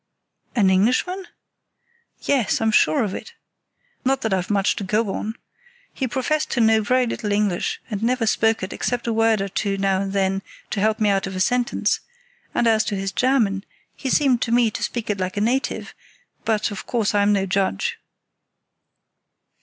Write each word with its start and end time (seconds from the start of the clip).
"An 0.55 0.71
Englishman?" 0.71 1.27
"Yes, 2.21 2.59
I'm 2.59 2.71
sure 2.71 3.03
of 3.03 3.13
it. 3.13 3.35
Not 4.03 4.21
that 4.21 4.33
I've 4.33 4.49
much 4.49 4.75
to 4.77 4.83
go 4.83 5.13
on. 5.13 5.35
He 5.93 6.07
professed 6.07 6.49
to 6.53 6.59
know 6.59 6.81
very 6.81 7.05
little 7.05 7.31
English, 7.31 7.79
and 7.87 8.01
never 8.01 8.25
spoke 8.25 8.63
it, 8.63 8.73
except 8.73 9.05
a 9.05 9.13
word 9.13 9.41
or 9.41 9.47
two 9.47 9.77
now 9.77 10.01
and 10.01 10.11
then 10.11 10.41
to 10.71 10.79
help 10.79 10.99
me 10.99 11.09
out 11.11 11.27
of 11.27 11.35
a 11.35 11.39
sentence; 11.39 11.99
and 12.55 12.65
as 12.67 12.83
to 12.85 12.95
his 12.95 13.11
German, 13.11 13.63
he 13.95 14.09
seemed 14.09 14.41
to 14.41 14.51
me 14.51 14.71
to 14.71 14.81
speak 14.81 15.07
it 15.11 15.19
like 15.19 15.37
a 15.37 15.41
native; 15.41 15.93
but, 16.45 16.71
of 16.71 16.87
course, 16.87 17.13
I'm 17.13 17.31
no 17.31 17.45
judge." 17.45 17.99